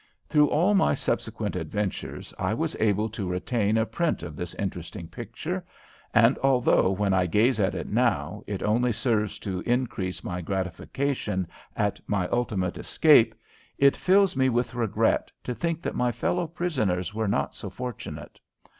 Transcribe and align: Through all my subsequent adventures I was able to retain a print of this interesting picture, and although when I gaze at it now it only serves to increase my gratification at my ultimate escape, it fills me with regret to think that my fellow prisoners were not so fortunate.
Through 0.27 0.49
all 0.49 0.73
my 0.73 0.95
subsequent 0.95 1.55
adventures 1.55 2.33
I 2.39 2.55
was 2.55 2.75
able 2.79 3.07
to 3.09 3.29
retain 3.29 3.77
a 3.77 3.85
print 3.85 4.23
of 4.23 4.35
this 4.35 4.55
interesting 4.55 5.07
picture, 5.07 5.63
and 6.11 6.39
although 6.39 6.89
when 6.89 7.13
I 7.13 7.27
gaze 7.27 7.59
at 7.59 7.75
it 7.75 7.85
now 7.87 8.43
it 8.47 8.63
only 8.63 8.91
serves 8.93 9.37
to 9.45 9.59
increase 9.59 10.23
my 10.23 10.41
gratification 10.41 11.47
at 11.75 11.99
my 12.07 12.27
ultimate 12.29 12.79
escape, 12.79 13.35
it 13.77 13.95
fills 13.95 14.35
me 14.35 14.49
with 14.49 14.73
regret 14.73 15.31
to 15.43 15.53
think 15.53 15.81
that 15.81 15.93
my 15.93 16.11
fellow 16.11 16.47
prisoners 16.47 17.13
were 17.13 17.27
not 17.27 17.53
so 17.53 17.69
fortunate. 17.69 18.39